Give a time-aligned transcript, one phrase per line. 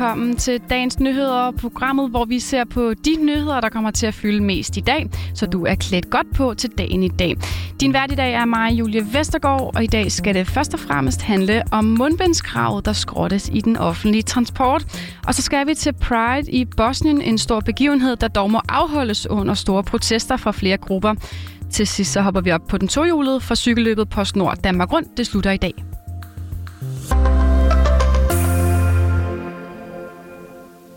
[0.00, 4.14] velkommen til dagens nyheder, programmet, hvor vi ser på de nyheder, der kommer til at
[4.14, 7.36] fylde mest i dag, så du er klædt godt på til dagen i dag.
[7.80, 10.80] Din vært i dag er mig, Julie Vestergaard, og i dag skal det først og
[10.80, 14.84] fremmest handle om mundbindskravet, der skrottes i den offentlige transport.
[15.26, 19.26] Og så skal vi til Pride i Bosnien, en stor begivenhed, der dog må afholdes
[19.26, 21.14] under store protester fra flere grupper.
[21.70, 25.16] Til sidst så hopper vi op på den tohjulede for cykelløbet på Snor Danmark Rundt.
[25.16, 25.89] Det slutter i dag.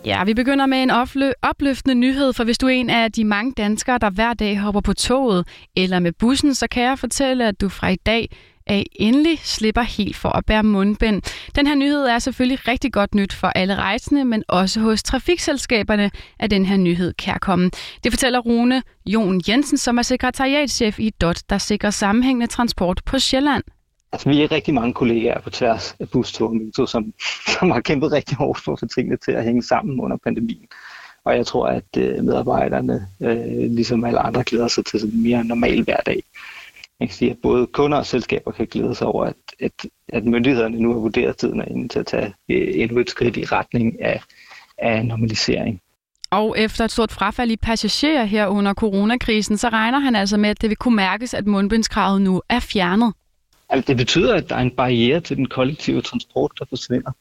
[0.05, 0.91] Ja, vi begynder med en
[1.41, 4.81] opløftende nyhed, for hvis du er en af de mange danskere, der hver dag hopper
[4.81, 8.29] på toget eller med bussen, så kan jeg fortælle, at du fra i dag
[8.67, 11.21] af endelig slipper helt for at bære mundbind.
[11.55, 16.11] Den her nyhed er selvfølgelig rigtig godt nyt for alle rejsende, men også hos trafikselskaberne
[16.39, 17.71] er den her nyhed kærkommen.
[18.03, 23.19] Det fortæller Rune Jon Jensen, som er sekretariatschef i DOT, der sikrer sammenhængende transport på
[23.19, 23.63] Sjælland.
[24.13, 27.13] Altså, vi er rigtig mange kollegaer på tværs af bustog og metro, som,
[27.59, 30.67] som har kæmpet rigtig hårdt for at få tingene til at hænge sammen under pandemien.
[31.25, 35.23] Og jeg tror, at øh, medarbejderne, øh, ligesom alle andre, glæder sig til sådan en
[35.23, 36.23] mere normal hverdag.
[36.99, 40.25] Jeg kan sige, at både kunder og selskaber kan glæde sig over, at, at, at
[40.25, 43.45] myndighederne nu har vurderet tiden er inde til at tage øh, endnu et skridt i
[43.45, 44.21] retning af,
[44.77, 45.79] af normalisering.
[46.31, 50.49] Og efter et stort frafald i passagerer her under coronakrisen, så regner han altså med,
[50.49, 53.13] at det vil kunne mærkes, at mundbindskravet nu er fjernet.
[53.73, 57.11] Altså, det betyder, at der er en barriere til den kollektive transport, der forsvinder.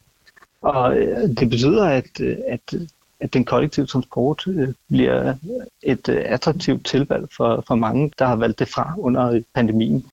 [0.62, 2.74] Og øh, det betyder, at, øh, at,
[3.20, 5.34] at den kollektive transport øh, bliver
[5.82, 10.04] et attraktivt tilvalg for, for mange, der har valgt det fra under pandemien.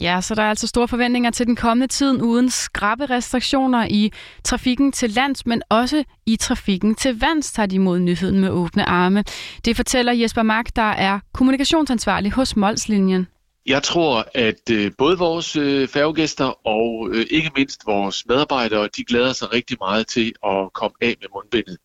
[0.00, 4.12] Ja, så der er altså store forventninger til den kommende tid uden skrappe restriktioner i
[4.44, 8.84] trafikken til lands, men også i trafikken til vands tager de imod nyheden med åbne
[8.84, 9.24] arme.
[9.64, 13.26] Det fortæller Jesper Mark, der er kommunikationsansvarlig hos Molslinjen.
[13.66, 19.04] Jeg tror, at øh, både vores øh, færgegæster og øh, ikke mindst vores medarbejdere, de
[19.04, 21.78] glæder sig rigtig meget til at komme af med mundbindet.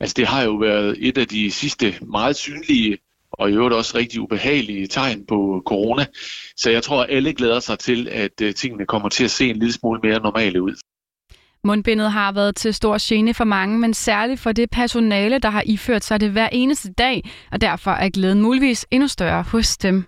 [0.00, 2.98] Altså det har jo været et af de sidste meget synlige
[3.32, 6.06] og i øvrigt også rigtig ubehagelige tegn på corona.
[6.56, 9.50] Så jeg tror, at alle glæder sig til, at øh, tingene kommer til at se
[9.50, 10.74] en lille smule mere normale ud.
[11.64, 15.62] Mundbindet har været til stor gene for mange, men særligt for det personale, der har
[15.66, 20.04] iført sig det hver eneste dag, og derfor er glæden muligvis endnu større hos dem.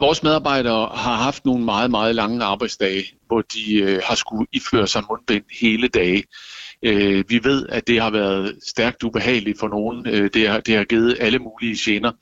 [0.00, 4.86] Vores medarbejdere har haft nogle meget, meget lange arbejdsdage, hvor de øh, har skulle iføre
[4.86, 6.24] sig mundbind hele dage.
[6.82, 10.06] Øh, vi ved, at det har været stærkt ubehageligt for nogen.
[10.06, 12.12] Øh, det, har, det har givet alle mulige gener.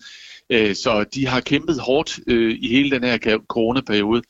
[0.50, 4.22] Øh, så de har kæmpet hårdt øh, i hele den her coronaperiode.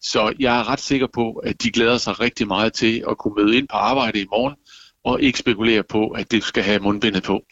[0.00, 3.44] Så jeg er ret sikker på, at de glæder sig rigtig meget til at kunne
[3.44, 4.54] møde ind på arbejde i morgen
[5.04, 7.42] og ikke spekulere på, at det skal have mundbindet på.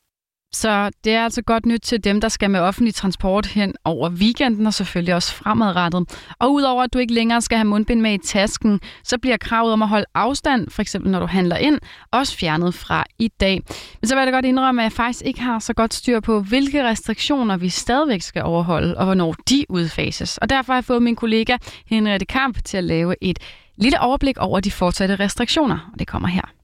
[0.57, 4.11] Så det er altså godt nyt til dem, der skal med offentlig transport hen over
[4.11, 6.19] weekenden og selvfølgelig også fremadrettet.
[6.39, 9.73] Og udover at du ikke længere skal have mundbind med i tasken, så bliver kravet
[9.73, 11.79] om at holde afstand, for eksempel når du handler ind,
[12.13, 13.63] også fjernet fra i dag.
[14.01, 16.21] Men så vil jeg da godt indrømme, at jeg faktisk ikke har så godt styr
[16.21, 20.39] på, hvilke restriktioner vi stadigvæk skal overholde, og hvornår de udfases.
[20.39, 21.57] Og derfor har jeg fået min kollega
[21.87, 23.39] Henriette Kamp til at lave et
[23.77, 26.56] lille overblik over de fortsatte restriktioner, og det kommer her.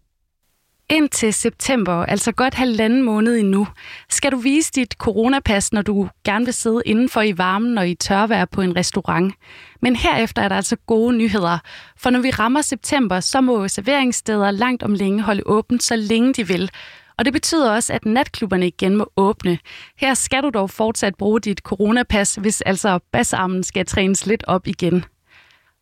[0.93, 3.67] Indtil september, altså godt halvanden måned endnu,
[4.11, 7.95] skal du vise dit coronapas, når du gerne vil sidde indenfor i varmen og i
[7.95, 9.35] tørvejr på en restaurant.
[9.83, 11.59] Men herefter er der altså gode nyheder,
[11.97, 16.33] for når vi rammer september, så må serveringssteder langt om længe holde åbent, så længe
[16.33, 16.71] de vil.
[17.19, 19.59] Og det betyder også, at natklubberne igen må åbne.
[19.97, 24.67] Her skal du dog fortsat bruge dit coronapas, hvis altså basarmen skal trænes lidt op
[24.67, 25.05] igen.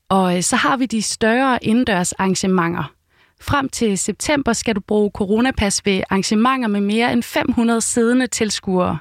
[0.09, 3.00] Og øh, så har vi de større indendørs arrangementer.
[3.40, 8.98] Frem til september skal du bruge coronapas ved arrangementer med mere end 500 siddende tilskuere.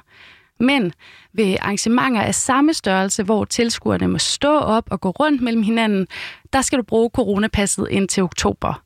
[0.60, 0.92] Men
[1.32, 6.06] ved arrangementer af samme størrelse, hvor tilskuerne må stå op og gå rundt mellem hinanden,
[6.52, 8.82] der skal du bruge coronapasset indtil oktober.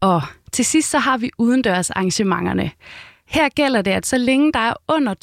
[0.00, 0.22] Og
[0.52, 2.70] til sidst så har vi udendørs arrangementerne.
[3.26, 5.14] Her gælder det, at så længe der er under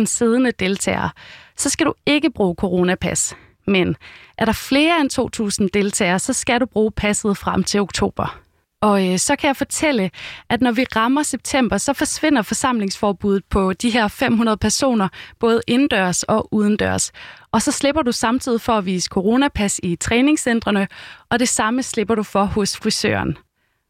[0.00, 1.10] 2.000 siddende deltagere,
[1.56, 3.36] så skal du ikke bruge coronapas.
[3.66, 3.96] Men
[4.38, 8.40] er der flere end 2.000 deltagere, så skal du bruge passet frem til oktober.
[8.82, 10.10] Og øh, så kan jeg fortælle,
[10.48, 16.22] at når vi rammer september, så forsvinder forsamlingsforbuddet på de her 500 personer, både indendørs
[16.22, 17.12] og udendørs.
[17.52, 20.88] Og så slipper du samtidig for at vise coronapas i træningscentrene,
[21.30, 23.38] og det samme slipper du for hos frisøren.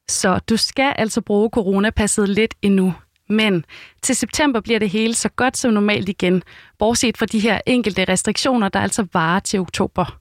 [0.08, 2.94] Så du skal altså bruge coronapasset lidt endnu.
[3.28, 3.64] Men
[4.02, 6.42] til september bliver det hele så godt som normalt igen,
[6.78, 10.18] bortset fra de her enkelte restriktioner, der altså varer til oktober.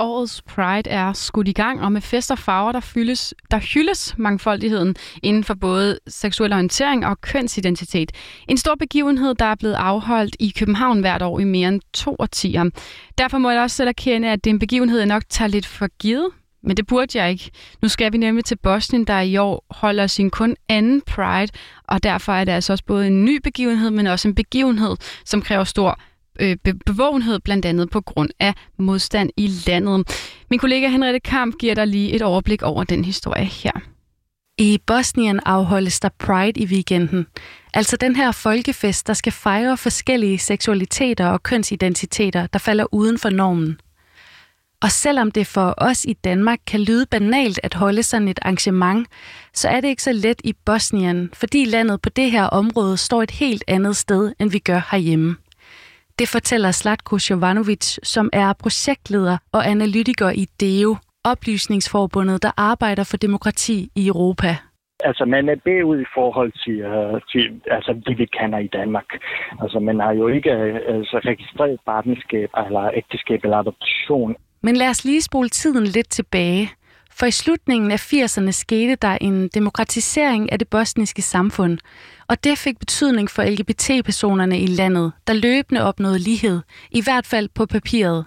[0.00, 4.14] Årets Pride er skudt i gang, og med fest og farver, der, fyldes, der hyldes
[4.18, 8.12] mangfoldigheden inden for både seksuel orientering og kønsidentitet.
[8.48, 12.16] En stor begivenhed, der er blevet afholdt i København hvert år i mere end to
[12.18, 12.70] årtier.
[13.18, 15.66] Derfor må jeg også selv erkende, at det er en begivenhed, jeg nok tager lidt
[15.66, 16.28] for givet.
[16.62, 17.50] Men det burde jeg ikke.
[17.82, 21.52] Nu skal vi nemlig til Bosnien, der i år holder sin kun anden Pride,
[21.88, 25.42] og derfor er det altså også både en ny begivenhed, men også en begivenhed, som
[25.42, 25.98] kræver stor
[26.40, 26.56] øh,
[26.86, 30.06] bevågenhed, blandt andet på grund af modstand i landet.
[30.50, 33.72] Min kollega Henriette Kamp giver dig lige et overblik over den historie her.
[34.58, 37.26] I Bosnien afholdes der Pride i weekenden.
[37.74, 43.30] Altså den her folkefest, der skal fejre forskellige seksualiteter og kønsidentiteter, der falder uden for
[43.30, 43.80] normen.
[44.82, 49.08] Og selvom det for os i Danmark kan lyde banalt at holde sådan et arrangement,
[49.54, 53.22] så er det ikke så let i Bosnien, fordi landet på det her område står
[53.22, 55.36] et helt andet sted, end vi gør herhjemme.
[56.20, 63.16] Det fortæller Slatko Jovanovic, som er projektleder og analytiker i DEO, oplysningsforbundet, der arbejder for
[63.16, 64.56] demokrati i Europa.
[65.04, 69.08] Altså, man er bagud i forhold til, uh, til altså, det, vi kender i Danmark.
[69.62, 74.36] Altså, man har jo ikke uh, altså, registreret partnerskab eller ægteskab eller adoption.
[74.62, 76.70] Men lad os lige spole tiden lidt tilbage.
[77.18, 81.78] For i slutningen af 80'erne skete der en demokratisering af det bosniske samfund,
[82.30, 86.58] og det fik betydning for LGBT-personerne i landet, der løbende opnåede lighed,
[86.98, 88.24] i hvert fald på papiret.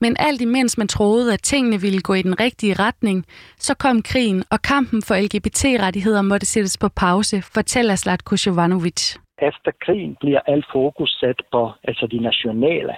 [0.00, 3.24] Men alt imens man troede, at tingene ville gå i den rigtige retning,
[3.56, 9.02] så kom krigen, og kampen for LGBT-rettigheder måtte sættes på pause, fortæller Slatko Jovanovic.
[9.42, 12.94] Efter krigen bliver alt fokus sat på altså de nationale,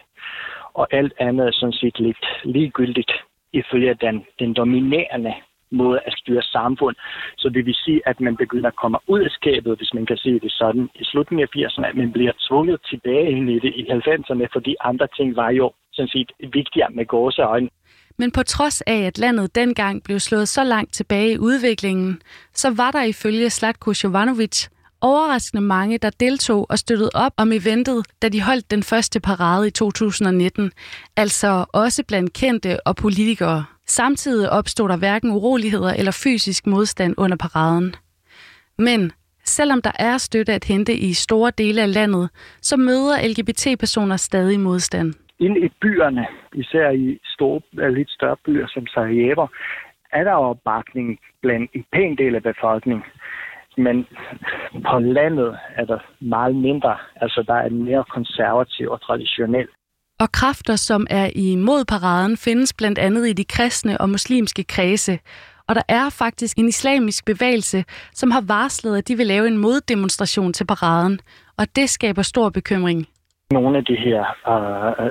[0.74, 3.12] og alt andet er sådan set lidt ligegyldigt
[3.52, 5.34] ifølge den, den dominerende
[5.70, 6.96] måde at styre samfund.
[7.38, 10.16] Så det vil sige, at man begynder at komme ud af skabet, hvis man kan
[10.16, 13.72] sige det sådan, i slutningen af 80'erne, at man bliver tvunget tilbage ind i det
[13.80, 17.68] i 90'erne, fordi andre ting var jo sådan set vigtigere med gåseøjne.
[18.18, 22.22] Men på trods af, at landet dengang blev slået så langt tilbage i udviklingen,
[22.52, 24.68] så var der ifølge Slatko Jovanovic
[25.00, 29.66] overraskende mange, der deltog og støttede op om eventet, da de holdt den første parade
[29.66, 30.72] i 2019,
[31.16, 33.64] altså også blandt kendte og politikere.
[33.86, 37.94] Samtidig opstod der hverken uroligheder eller fysisk modstand under paraden.
[38.78, 39.12] Men
[39.44, 42.30] selvom der er støtte at hente i store dele af landet,
[42.62, 45.14] så møder LGBT-personer stadig modstand.
[45.38, 47.60] Ind i byerne, især i store,
[47.94, 49.46] lidt større byer som Sarajevo,
[50.12, 53.04] er der opbakning blandt en pæn del af befolkningen.
[53.76, 54.06] Men
[54.90, 56.96] på landet er der meget mindre.
[57.16, 59.68] Altså, der er mere konservativ og traditionel.
[60.20, 65.18] Og kræfter, som er imod paraden, findes blandt andet i de kristne og muslimske kredse.
[65.68, 69.58] Og der er faktisk en islamisk bevægelse, som har varslet, at de vil lave en
[69.58, 71.20] moddemonstration til paraden.
[71.58, 73.06] Og det skaber stor bekymring.
[73.50, 74.20] Nogle af de her
[74.52, 75.06] uh,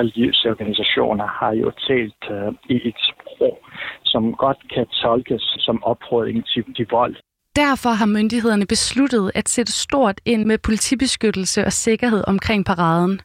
[0.00, 3.58] religiøse organisationer har jo talt uh, i et sprog,
[4.04, 7.16] som godt kan tolkes som opfordring til, til vold.
[7.56, 13.20] Derfor har myndighederne besluttet at sætte stort ind med politibeskyttelse og sikkerhed omkring paraden.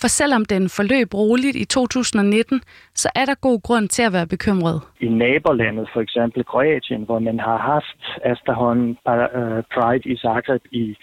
[0.00, 2.60] For selvom den forløb roligt i 2019,
[2.94, 4.82] så er der god grund til at være bekymret.
[5.00, 8.00] I nabolandet, for eksempel Kroatien, hvor man har haft
[8.32, 10.96] efterhånden øh, Pride i Zagreb i,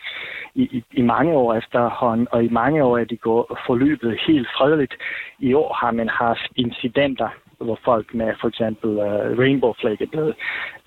[0.55, 4.93] i, i mange år efterhånden, og i mange år er de gået forløbet helt fredeligt.
[5.39, 10.11] I år har man haft incidenter, hvor folk med for eksempel uh, rainbow flag er
[10.11, 10.35] blevet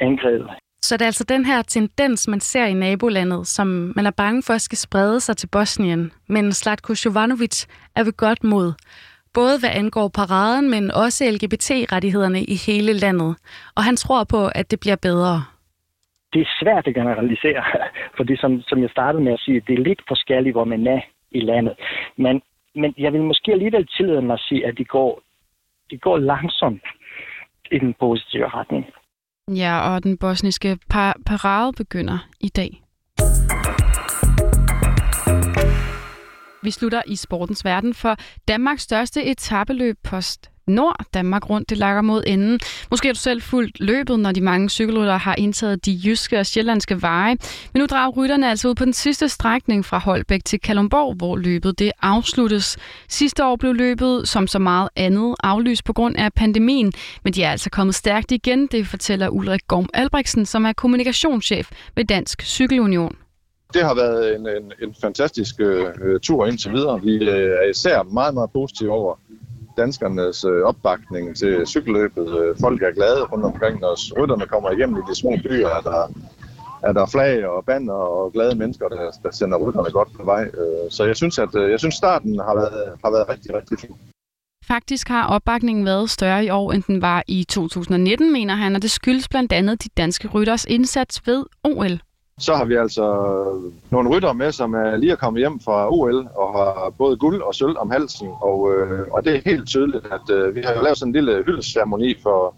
[0.00, 0.50] angrebet.
[0.82, 4.42] Så det er altså den her tendens, man ser i nabolandet, som man er bange
[4.46, 6.12] for skal sprede sig til Bosnien.
[6.28, 8.72] Men Slatko Jovanovic er ved godt mod.
[9.34, 13.36] Både hvad angår paraden, men også LGBT-rettighederne i hele landet.
[13.76, 15.44] Og han tror på, at det bliver bedre.
[16.32, 17.64] Det er svært at generalisere,
[18.16, 20.86] for det som, som jeg startede med at sige, det er lidt forskelligt, hvor man
[20.86, 21.74] er i landet.
[22.16, 22.42] Men,
[22.74, 25.20] men jeg vil måske alligevel tillade mig at sige, at det går,
[25.90, 26.82] det går langsomt
[27.72, 28.86] i den positive retning.
[29.54, 32.82] Ja, og den bosniske par- parade begynder i dag.
[36.62, 38.16] Vi slutter i sportens verden, for
[38.48, 42.60] Danmarks største etabeløb Post Nord Danmark rundt, det lakker mod enden.
[42.90, 46.46] Måske har du selv fuldt løbet, når de mange cykelryttere har indtaget de jyske og
[46.46, 47.36] sjællandske veje.
[47.72, 51.36] Men nu drager rytterne altså ud på den sidste strækning fra Holbæk til Kalumborg, hvor
[51.36, 52.76] løbet det afsluttes.
[53.08, 56.92] Sidste år blev løbet, som så meget andet, aflyst på grund af pandemien.
[57.24, 61.70] Men de er altså kommet stærkt igen, det fortæller Ulrik Gorm Albrechtsen, som er kommunikationschef
[61.96, 63.16] ved Dansk Cykelunion.
[63.74, 67.02] Det har været en, en, en fantastisk øh, øh tur indtil videre.
[67.02, 69.14] Vi øh, er især meget, meget positive over
[69.76, 72.28] danskernes øh, opbakning til cykelløbet.
[72.40, 74.12] Øh, folk er glade rundt omkring, os.
[74.18, 76.12] rytterne kommer igennem i de små byer, er der,
[76.82, 80.44] er der flag og bander og glade mennesker, der, der sender rytterne godt på vej.
[80.44, 83.78] Øh, så jeg synes, at øh, jeg synes starten har været, har været rigtig, rigtig
[83.78, 83.96] fin.
[84.66, 88.82] Faktisk har opbakningen været større i år, end den var i 2019, mener han, og
[88.82, 92.00] det skyldes blandt andet de danske rytters indsats ved OL.
[92.40, 93.04] Så har vi altså
[93.90, 97.42] nogle rytter med, som er lige er kommet hjem fra OL og har både guld
[97.42, 98.28] og sølv om halsen.
[98.40, 101.44] Og, øh, og det er helt tydeligt, at øh, vi har lavet sådan en lille
[101.46, 102.54] hyldesceremoni for,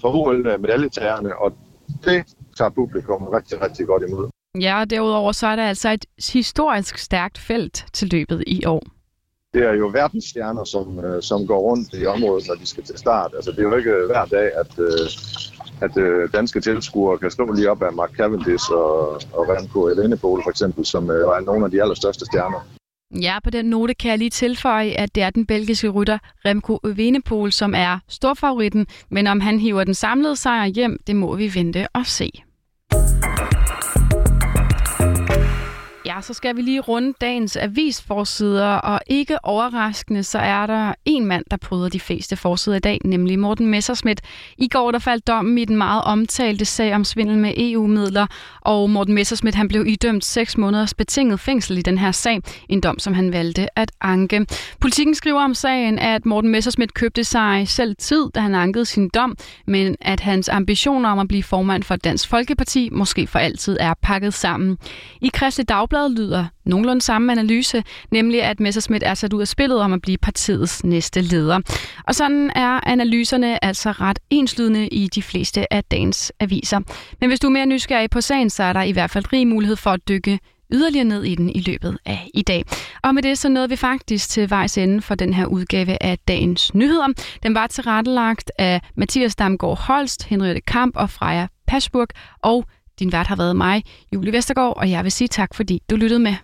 [0.00, 1.52] for OL-medaljetagerne, og
[2.04, 2.24] det
[2.58, 4.28] tager publikum rigtig, rigtig godt imod.
[4.60, 8.82] Ja, og derudover så er der altså et historisk stærkt felt til løbet i år.
[9.54, 12.98] Det er jo verdensstjerner, som, øh, som går rundt i området, når de skal til
[12.98, 13.32] start.
[13.34, 15.08] Altså, det er jo ikke hver dag, at, øh,
[15.82, 20.42] at øh, danske tilskuere kan stå lige op af Mark Cavendish og, og Remco Evenepoel
[20.42, 22.60] for eksempel, som øh, er nogle af de allerstørste stjerner.
[23.20, 26.78] Ja, på den note kan jeg lige tilføje, at det er den belgiske rytter Remco
[26.84, 31.50] Evenepoel, som er storfavoritten, men om han hiver den samlede sejr hjem, det må vi
[31.54, 32.30] vente og se.
[36.16, 41.26] Ja, så skal vi lige runde dagens avisforsider, og ikke overraskende, så er der en
[41.26, 44.20] mand, der bryder de fleste forsider i dag, nemlig Morten Messerschmidt.
[44.58, 48.26] I går der faldt dommen i den meget omtalte sag om svindel med EU-midler,
[48.60, 52.80] og Morten Messerschmidt han blev idømt 6 måneders betinget fængsel i den her sag, en
[52.80, 54.46] dom, som han valgte at anke.
[54.80, 59.08] Politikken skriver om sagen, at Morten Messerschmidt købte sig selv tid, da han ankede sin
[59.08, 63.76] dom, men at hans ambitioner om at blive formand for Dansk Folkeparti måske for altid
[63.80, 64.78] er pakket sammen.
[65.20, 69.48] I Kristelig Dagblad Dagbladet lyder nogenlunde samme analyse, nemlig at Messerschmidt er sat ud af
[69.48, 71.60] spillet om at blive partiets næste leder.
[72.06, 76.80] Og sådan er analyserne altså ret enslydende i de fleste af dagens aviser.
[77.20, 79.46] Men hvis du er mere nysgerrig på sagen, så er der i hvert fald rig
[79.46, 80.38] mulighed for at dykke
[80.72, 82.64] yderligere ned i den i løbet af i dag.
[83.02, 86.18] Og med det så nåede vi faktisk til vejs ende for den her udgave af
[86.28, 87.08] dagens nyheder.
[87.42, 92.08] Den var tilrettelagt af Mathias Damgaard Holst, Henriette Kamp og Freja Pasburg
[92.42, 92.64] og
[92.98, 93.82] din vært har været mig,
[94.14, 96.34] Julie Vestergaard, og jeg vil sige tak, fordi du lyttede med.